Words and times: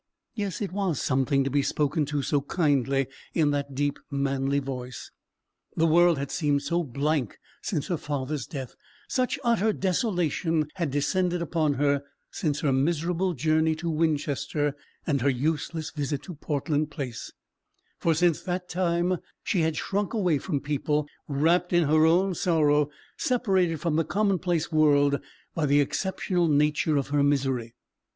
Yes, 0.33 0.61
it 0.63 0.71
was 0.71 0.99
something 0.99 1.43
to 1.43 1.51
be 1.51 1.61
spoken 1.61 2.05
to 2.07 2.23
so 2.23 2.41
kindly 2.41 3.05
in 3.35 3.51
that 3.51 3.75
deep 3.75 3.99
manly 4.09 4.57
voice. 4.57 5.11
The 5.75 5.85
world 5.85 6.17
had 6.17 6.31
seemed 6.31 6.63
so 6.63 6.83
blank 6.83 7.37
since 7.61 7.85
her 7.85 7.97
father's 7.97 8.47
death: 8.47 8.73
such 9.07 9.37
utter 9.43 9.71
desolation 9.71 10.67
had 10.73 10.89
descended 10.89 11.39
upon 11.43 11.75
her 11.75 12.01
since 12.31 12.61
her 12.61 12.73
miserable 12.73 13.35
journey 13.35 13.75
to 13.75 13.91
Winchester, 13.91 14.75
and 15.05 15.21
her 15.21 15.29
useless 15.29 15.91
visit 15.91 16.23
to 16.23 16.33
Portland 16.33 16.89
Place: 16.89 17.31
for 17.99 18.15
since 18.15 18.41
that 18.41 18.67
time 18.67 19.17
she 19.43 19.61
had 19.61 19.77
shrunk 19.77 20.15
away 20.15 20.39
from 20.39 20.61
people, 20.61 21.05
wrapped 21.27 21.71
in 21.73 21.83
her 21.83 22.07
own 22.07 22.33
sorrow, 22.33 22.89
separated 23.17 23.79
from 23.79 23.97
the 23.97 24.03
commonplace 24.03 24.71
world 24.71 25.19
by 25.53 25.67
the 25.67 25.79
exceptional 25.79 26.47
nature 26.47 26.97
of 26.97 27.09
her 27.09 27.21
misery. 27.21 27.75